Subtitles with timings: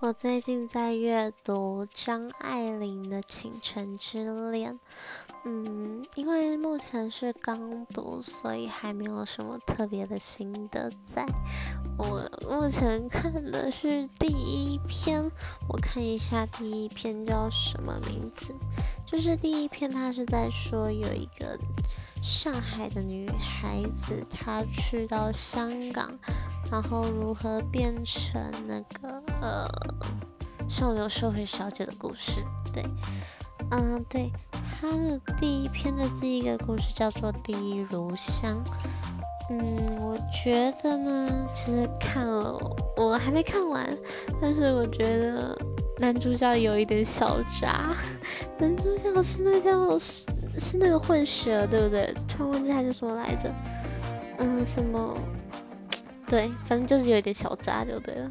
[0.00, 4.74] 我最近在阅读张爱玲的《倾城之恋》，
[5.44, 10.90] 嗯，因为目前是刚读，所以还没有什么特别的心得。
[11.02, 11.24] 在
[11.96, 15.22] 我目前看的是第一篇，
[15.68, 18.54] 我看一下第一篇叫什么名字？
[19.06, 21.58] 就是第一篇，它是在说有一个
[22.22, 26.18] 上海的女孩子，她去到香港。
[26.70, 29.64] 然后如何变成那个呃
[30.68, 32.42] 上流社会小姐的故事？
[32.72, 32.84] 对，
[33.70, 34.30] 嗯，对，
[34.80, 38.62] 他的第一篇的第一个故事叫做《第一炉香》。
[39.50, 42.58] 嗯，我觉得呢，其实看了
[42.96, 43.86] 我还没看完，
[44.40, 45.56] 但是我觉得
[45.98, 47.94] 男主角有一点小渣。
[48.58, 50.26] 男主角是那叫是
[50.58, 52.14] 是那个混血，对不对？
[52.26, 53.52] 突然忘记他叫什么来着？
[54.38, 55.14] 嗯，什么？
[56.34, 58.28] 对，反正就是有一点小渣就对了。